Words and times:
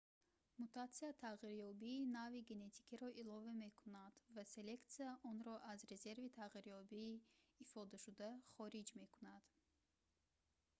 мутатсия 0.59 1.09
тағйирёбии 1.23 2.07
нави 2.13 2.41
генетикиро 2.51 3.09
илова 3.23 3.53
мекунад 3.65 4.15
ва 4.39 4.43
селексия 4.53 5.11
онро 5.33 5.55
аз 5.75 5.79
резерви 5.93 6.29
тағйирёбии 6.41 7.15
ифодашуда 7.67 8.29
хориҷ 8.55 8.89
мекунад 9.05 9.43